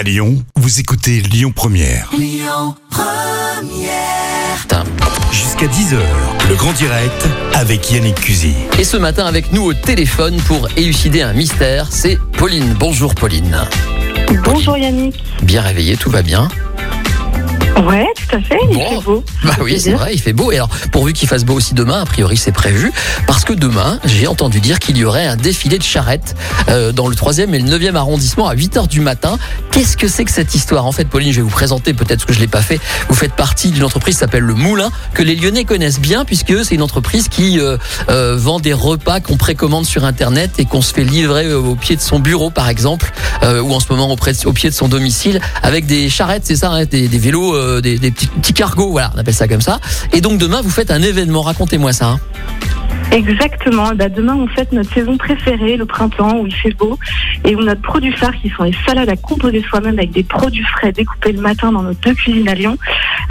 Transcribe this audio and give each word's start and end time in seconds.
À 0.00 0.02
Lyon, 0.02 0.42
vous 0.56 0.80
écoutez 0.80 1.20
Lyon 1.20 1.52
Première. 1.54 2.08
Putain. 4.58 4.84
Jusqu'à 5.30 5.66
10h, 5.66 5.98
le 6.48 6.54
grand 6.54 6.72
direct 6.72 7.28
avec 7.52 7.90
Yannick 7.90 8.14
Cusy. 8.14 8.54
Et 8.78 8.84
ce 8.84 8.96
matin 8.96 9.26
avec 9.26 9.52
nous 9.52 9.62
au 9.62 9.74
téléphone 9.74 10.40
pour 10.46 10.70
élucider 10.78 11.20
un 11.20 11.34
mystère, 11.34 11.88
c'est 11.90 12.18
Pauline. 12.38 12.74
Bonjour 12.78 13.14
Pauline. 13.14 13.58
Bonjour 14.42 14.78
Yannick. 14.78 15.22
Bien 15.42 15.60
réveillée, 15.60 15.98
tout 15.98 16.08
va 16.08 16.22
bien 16.22 16.48
Ouais, 17.84 18.08
tout 18.30 18.36
à 18.36 18.40
fait, 18.40 18.58
il 18.70 18.76
Bon. 18.76 18.88
fait 19.00 19.04
beau. 19.04 19.24
Bah 19.44 19.56
oui, 19.62 19.80
c'est 19.80 19.92
vrai, 19.92 20.10
il 20.14 20.20
fait 20.20 20.32
beau. 20.32 20.52
Et 20.52 20.56
alors, 20.56 20.68
pourvu 20.92 21.12
qu'il 21.12 21.28
fasse 21.28 21.44
beau 21.44 21.54
aussi 21.54 21.74
demain, 21.74 22.00
a 22.02 22.06
priori 22.06 22.36
c'est 22.36 22.52
prévu, 22.52 22.92
parce 23.26 23.44
que 23.44 23.52
demain, 23.52 23.98
j'ai 24.04 24.26
entendu 24.26 24.60
dire 24.60 24.78
qu'il 24.78 24.96
y 24.98 25.04
aurait 25.04 25.26
un 25.26 25.36
défilé 25.36 25.78
de 25.78 25.82
charrettes 25.82 26.34
euh, 26.68 26.92
dans 26.92 27.08
le 27.08 27.14
3e 27.16 27.52
et 27.54 27.58
le 27.58 27.68
9e 27.78 27.94
arrondissement 27.96 28.48
à 28.48 28.54
8h 28.54 28.86
du 28.88 29.00
matin. 29.00 29.38
Qu'est-ce 29.72 29.96
que 29.96 30.08
c'est 30.08 30.24
que 30.24 30.30
cette 30.32 30.54
histoire? 30.54 30.86
En 30.86 30.92
fait, 30.92 31.06
Pauline, 31.06 31.32
je 31.32 31.36
vais 31.36 31.42
vous 31.42 31.48
présenter, 31.50 31.94
peut-être 31.94 32.26
que 32.26 32.32
je 32.32 32.40
l'ai 32.40 32.46
pas 32.46 32.62
fait. 32.62 32.80
Vous 33.08 33.14
faites 33.14 33.32
partie 33.34 33.70
d'une 33.70 33.84
entreprise 33.84 34.14
qui 34.16 34.20
s'appelle 34.20 34.42
Le 34.44 34.54
Moulin, 34.54 34.90
que 35.14 35.22
les 35.22 35.34
Lyonnais 35.36 35.64
connaissent 35.64 36.00
bien, 36.00 36.24
puisque 36.24 36.64
c'est 36.64 36.74
une 36.74 36.82
entreprise 36.82 37.28
qui 37.28 37.58
euh, 37.60 37.76
euh, 38.10 38.36
vend 38.36 38.60
des 38.60 38.72
repas 38.72 39.20
qu'on 39.20 39.36
précommande 39.36 39.86
sur 39.86 40.04
Internet 40.04 40.52
et 40.58 40.64
qu'on 40.64 40.82
se 40.82 40.92
fait 40.92 41.04
livrer 41.04 41.52
au 41.52 41.74
pied 41.74 41.96
de 41.96 42.00
son 42.00 42.18
bureau, 42.18 42.50
par 42.50 42.68
exemple, 42.68 43.12
ou 43.42 43.72
en 43.74 43.80
ce 43.80 43.86
moment 43.90 44.10
auprès 44.10 44.32
au 44.46 44.52
pied 44.52 44.68
de 44.70 44.74
son 44.74 44.86
domicile, 44.88 45.40
avec 45.62 45.86
des 45.86 46.08
charrettes, 46.10 46.42
c'est 46.44 46.56
ça, 46.56 46.70
hein, 46.70 46.84
des, 46.84 47.08
des 47.08 47.18
vélos, 47.18 47.80
des, 47.80 47.98
des 47.98 48.10
petits 48.28 48.52
cargos, 48.52 48.90
voilà, 48.90 49.10
on 49.14 49.18
appelle 49.18 49.34
ça 49.34 49.48
comme 49.48 49.60
ça. 49.60 49.80
Et 50.12 50.20
donc 50.20 50.38
demain, 50.38 50.60
vous 50.62 50.70
faites 50.70 50.90
un 50.90 51.02
événement. 51.02 51.42
Racontez-moi 51.42 51.92
ça. 51.92 52.06
hein. 52.08 52.20
Exactement. 53.12 53.94
Bah, 53.94 54.08
demain, 54.08 54.34
on 54.34 54.46
fête 54.48 54.72
notre 54.72 54.92
saison 54.92 55.16
préférée, 55.16 55.76
le 55.76 55.86
printemps, 55.86 56.38
où 56.38 56.46
il 56.46 56.54
fait 56.54 56.74
beau, 56.74 56.98
et 57.44 57.54
où 57.56 57.62
notre 57.62 57.82
produit 57.82 58.12
phare, 58.12 58.34
qui 58.36 58.50
sont 58.50 58.64
les 58.64 58.74
salades 58.86 59.08
à 59.08 59.16
composer 59.16 59.62
soi-même 59.62 59.98
avec 59.98 60.12
des 60.12 60.22
produits 60.22 60.64
frais 60.64 60.92
découpés 60.92 61.32
le 61.32 61.40
matin 61.40 61.72
dans 61.72 61.82
nos 61.82 61.94
deux 61.94 62.14
cuisines 62.14 62.48
à 62.48 62.54
Lyon, 62.54 62.78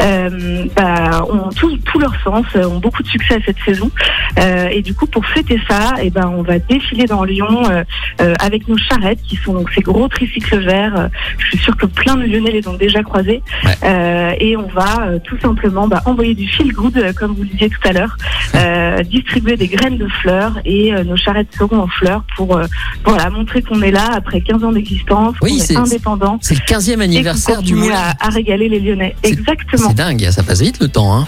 euh, 0.00 0.64
bah, 0.76 1.24
ont 1.30 1.50
tout, 1.50 1.76
tout 1.78 1.98
leur 1.98 2.14
sens, 2.22 2.44
euh, 2.56 2.64
ont 2.64 2.78
beaucoup 2.78 3.02
de 3.02 3.08
succès 3.08 3.34
à 3.34 3.40
cette 3.44 3.58
saison. 3.64 3.90
Euh, 4.38 4.68
et 4.68 4.82
du 4.82 4.94
coup, 4.94 5.06
pour 5.06 5.24
fêter 5.26 5.60
ça, 5.68 5.94
et 6.02 6.10
ben, 6.10 6.32
on 6.36 6.42
va 6.42 6.58
défiler 6.58 7.06
dans 7.06 7.24
Lyon 7.24 7.70
euh, 7.70 7.84
euh, 8.20 8.34
avec 8.40 8.68
nos 8.68 8.76
charrettes, 8.76 9.22
qui 9.22 9.36
sont 9.36 9.54
donc 9.54 9.70
ces 9.74 9.80
gros 9.80 10.08
tricycles 10.08 10.58
verts. 10.58 10.96
Euh, 10.96 11.08
je 11.38 11.46
suis 11.48 11.58
sûre 11.58 11.76
que 11.76 11.86
plein 11.86 12.16
de 12.16 12.24
Lyonnais 12.24 12.50
les 12.50 12.66
ont 12.68 12.74
déjà 12.74 13.02
croisés. 13.02 13.42
Ouais. 13.64 13.72
Euh, 13.84 14.32
et 14.40 14.56
on 14.56 14.66
va 14.66 15.06
euh, 15.06 15.18
tout 15.22 15.38
simplement 15.38 15.88
bah, 15.88 16.02
envoyer 16.04 16.34
du 16.34 16.48
feel 16.48 16.72
good, 16.72 17.14
comme 17.18 17.34
vous 17.34 17.42
le 17.42 17.48
disiez 17.48 17.68
tout 17.68 17.88
à 17.88 17.92
l'heure, 17.92 18.16
euh, 18.54 19.02
distribuer 19.02 19.56
des 19.56 19.67
graines 19.68 19.98
de 19.98 20.08
fleurs 20.08 20.58
et 20.64 20.92
euh, 20.94 21.04
nos 21.04 21.16
charrettes 21.16 21.48
seront 21.56 21.78
en 21.78 21.86
fleurs 21.86 22.24
pour 22.36 22.56
euh, 22.56 22.66
voilà, 23.04 23.30
montrer 23.30 23.62
qu'on 23.62 23.80
est 23.82 23.90
là 23.90 24.10
après 24.12 24.40
15 24.40 24.64
ans 24.64 24.72
d'existence, 24.72 25.34
Oui, 25.42 25.58
qu'on 25.58 25.64
c'est- 25.64 25.74
est 25.74 25.76
indépendant. 25.76 26.38
C'est 26.42 26.54
le 26.54 26.60
15e 26.66 26.92
Et 26.92 26.94
qu'on 26.96 27.00
anniversaire 27.02 27.62
du 27.62 27.74
moulin. 27.74 27.94
à, 28.20 28.26
à 28.26 28.30
régaler 28.30 28.68
les 28.68 28.80
Lyonnais. 28.80 29.14
Exactement. 29.22 29.88
C'est 29.88 29.94
dingue, 29.96 30.28
ça 30.30 30.42
passe 30.42 30.60
vite 30.60 30.80
le 30.80 30.88
temps. 30.88 31.14
Hein. 31.16 31.26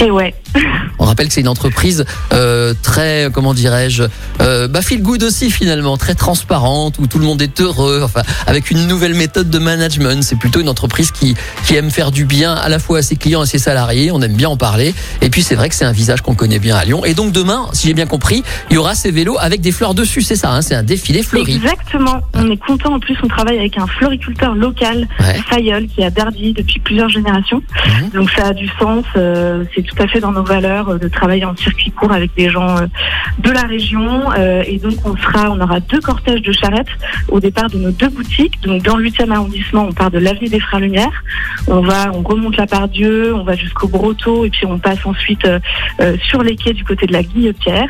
Et 0.00 0.10
ouais. 0.10 0.34
On 0.98 1.04
rappelle 1.04 1.28
que 1.28 1.34
c'est 1.34 1.40
une 1.40 1.48
entreprise 1.48 2.04
euh, 2.32 2.74
très, 2.82 3.28
comment 3.32 3.54
dirais-je, 3.54 4.04
euh, 4.40 4.66
bah 4.68 4.82
feel 4.82 5.02
good 5.02 5.22
aussi 5.22 5.50
finalement, 5.50 5.96
très 5.96 6.14
transparente, 6.14 6.96
où 6.98 7.06
tout 7.06 7.18
le 7.18 7.24
monde 7.24 7.40
est 7.42 7.60
heureux, 7.60 8.00
enfin, 8.02 8.22
avec 8.46 8.70
une 8.70 8.86
nouvelle 8.86 9.14
méthode 9.14 9.48
de 9.50 9.58
management. 9.58 10.22
C'est 10.22 10.38
plutôt 10.38 10.60
une 10.60 10.68
entreprise 10.68 11.10
qui, 11.10 11.36
qui 11.66 11.76
aime 11.76 11.90
faire 11.90 12.10
du 12.10 12.24
bien 12.24 12.54
à 12.54 12.68
la 12.68 12.78
fois 12.78 12.98
à 12.98 13.02
ses 13.02 13.16
clients 13.16 13.40
et 13.40 13.42
à 13.44 13.46
ses 13.46 13.58
salariés. 13.58 14.10
On 14.12 14.20
aime 14.22 14.34
bien 14.34 14.48
en 14.48 14.56
parler. 14.56 14.94
Et 15.22 15.30
puis 15.30 15.42
c'est 15.42 15.54
vrai 15.54 15.68
que 15.68 15.74
c'est 15.74 15.84
un 15.84 15.92
visage 15.92 16.22
qu'on 16.22 16.34
connaît 16.34 16.58
bien 16.58 16.76
à 16.76 16.84
Lyon. 16.84 17.04
Et 17.04 17.14
donc 17.14 17.32
demain, 17.32 17.68
si 17.72 17.86
j'ai 17.88 17.94
bien 17.94 18.06
compris, 18.06 18.42
il 18.70 18.74
y 18.74 18.78
aura 18.78 18.94
ces 18.94 19.10
vélos 19.10 19.36
avec 19.38 19.60
des 19.60 19.72
fleurs 19.72 19.94
dessus. 19.94 20.22
C'est 20.22 20.36
ça, 20.36 20.50
hein, 20.52 20.62
c'est 20.62 20.74
un 20.74 20.82
défilé 20.82 21.22
fleuri. 21.22 21.56
Exactement. 21.56 22.20
On 22.34 22.50
est 22.50 22.56
content. 22.56 22.94
En 22.94 23.00
plus, 23.00 23.16
on 23.22 23.28
travaille 23.28 23.58
avec 23.58 23.76
un 23.78 23.86
floriculteur 23.86 24.54
local, 24.54 25.06
Ouais. 25.20 25.40
Fayol, 25.50 25.86
qui 25.86 26.00
est 26.00 26.06
à 26.06 26.10
Dardy 26.10 26.52
depuis 26.52 26.78
plusieurs 26.80 27.08
générations. 27.08 27.62
Mhm. 27.86 28.10
Donc 28.14 28.30
ça 28.30 28.48
a 28.48 28.52
du 28.52 28.68
sens. 28.78 29.04
euh, 29.16 29.64
c'est 29.74 29.82
tout 29.94 30.02
à 30.02 30.06
fait 30.08 30.20
dans 30.20 30.32
nos 30.32 30.42
valeurs 30.44 30.88
euh, 30.90 30.98
de 30.98 31.08
travailler 31.08 31.44
en 31.44 31.56
circuit 31.56 31.90
court 31.90 32.12
avec 32.12 32.30
des 32.36 32.50
gens 32.50 32.76
euh, 32.78 32.86
de 33.38 33.50
la 33.50 33.62
région. 33.62 34.30
euh, 34.38 34.62
et 34.66 34.78
donc 34.78 34.94
on 35.04 35.16
sera, 35.16 35.50
on 35.50 35.60
aura 35.60 35.80
deux 35.80 36.00
cortèges 36.00 36.42
de 36.42 36.52
charrettes 36.52 36.88
au 37.28 37.40
départ 37.40 37.68
de 37.70 37.78
nos 37.78 37.90
deux 37.90 38.08
boutiques. 38.08 38.60
Donc 38.62 38.82
dans 38.82 38.96
le 38.96 39.08
8e 39.08 39.30
arrondissement, 39.30 39.86
on 39.88 39.92
part 39.92 40.10
de 40.10 40.18
l'avenue 40.18 40.48
des 40.48 40.60
Frères 40.60 40.80
Lumière. 40.80 41.22
On 41.66 41.80
va, 41.80 42.10
on 42.14 42.22
remonte 42.22 42.56
la 42.56 42.66
Pardieu, 42.66 43.34
on 43.34 43.44
va 43.44 43.54
jusqu'au 43.56 43.88
Brotteau 43.88 44.44
et 44.44 44.50
puis 44.50 44.66
on 44.66 44.78
passe 44.78 45.04
ensuite 45.04 45.46
sur 46.28 46.42
les 46.42 46.56
quais 46.56 46.72
du 46.72 46.84
côté 46.84 47.06
de 47.06 47.12
la 47.12 47.22
Guillotière. 47.22 47.88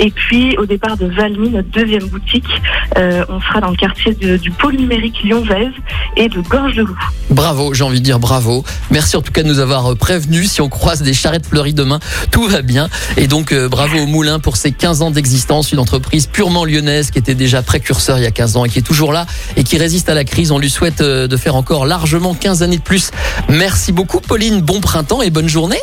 Et 0.00 0.10
puis 0.10 0.56
au 0.56 0.66
départ 0.66 0.96
de 0.96 1.06
Valmy, 1.06 1.50
notre 1.50 1.68
deuxième 1.70 2.06
boutique, 2.06 2.48
on 2.96 3.40
sera 3.40 3.60
dans 3.60 3.70
le 3.70 3.76
quartier 3.76 4.14
de- 4.14 4.36
du 4.36 4.50
pôle 4.50 4.76
numérique 4.76 5.22
Lyon-Vèze 5.22 5.72
et 6.16 6.28
de 6.28 6.40
Gorge-de-Loup. 6.40 6.96
Bravo, 7.30 7.74
j'ai 7.74 7.84
envie 7.84 8.00
de 8.00 8.04
dire 8.04 8.18
bravo. 8.18 8.64
Merci 8.90 9.16
en 9.16 9.22
tout 9.22 9.32
cas 9.32 9.42
de 9.42 9.48
nous 9.48 9.58
avoir 9.58 9.96
prévenus. 9.96 10.50
Si 10.50 10.60
on 10.60 10.68
croise 10.68 11.02
des 11.02 11.14
charrettes 11.24 11.46
fleuries 11.46 11.72
demain, 11.72 12.00
tout 12.30 12.46
va 12.46 12.60
bien. 12.60 12.90
Et 13.16 13.28
donc 13.28 13.52
euh, 13.52 13.66
bravo 13.66 13.98
au 13.98 14.06
Moulin 14.06 14.40
pour 14.40 14.58
ses 14.58 14.72
15 14.72 15.00
ans 15.00 15.10
d'existence, 15.10 15.72
une 15.72 15.78
entreprise 15.78 16.26
purement 16.26 16.66
lyonnaise 16.66 17.10
qui 17.10 17.18
était 17.18 17.34
déjà 17.34 17.62
précurseur 17.62 18.18
il 18.18 18.24
y 18.24 18.26
a 18.26 18.30
15 18.30 18.58
ans 18.58 18.66
et 18.66 18.68
qui 18.68 18.80
est 18.80 18.82
toujours 18.82 19.10
là 19.10 19.24
et 19.56 19.64
qui 19.64 19.78
résiste 19.78 20.10
à 20.10 20.14
la 20.14 20.24
crise. 20.24 20.52
On 20.52 20.58
lui 20.58 20.68
souhaite 20.68 21.00
euh, 21.00 21.26
de 21.26 21.36
faire 21.38 21.56
encore 21.56 21.86
largement 21.86 22.34
15 22.34 22.62
années 22.62 22.76
de 22.76 22.82
plus. 22.82 23.10
Merci 23.48 23.92
beaucoup 23.92 24.20
Pauline, 24.20 24.60
bon 24.60 24.82
printemps 24.82 25.22
et 25.22 25.30
bonne 25.30 25.48
journée. 25.48 25.80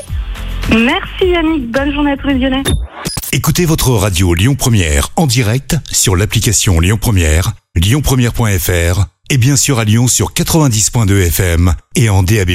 Merci 0.70 1.26
Yannick, 1.26 1.72
bonne 1.72 1.92
journée 1.92 2.12
à 2.12 2.18
tous 2.18 2.28
les 2.28 2.36
Lyonnais. 2.36 2.64
Écoutez 3.32 3.66
votre 3.66 3.90
radio 3.90 4.36
Lyon 4.36 4.54
Première 4.54 5.10
en 5.16 5.26
direct 5.26 5.76
sur 5.92 6.16
l'application 6.16 6.80
Lyon 6.80 7.00
Première, 7.02 7.54
lyonpremière.fr 7.76 9.06
et 9.32 9.38
bien 9.38 9.56
sûr 9.56 9.80
à 9.80 9.86
Lyon 9.86 10.08
sur 10.08 10.34
90.2 10.34 11.28
FM 11.28 11.74
et 11.96 12.10
en 12.10 12.22
DAB+. 12.22 12.52